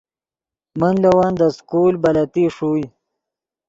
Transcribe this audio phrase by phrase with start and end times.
[0.79, 2.85] من لے ون دے سکول بلتی ݰوئے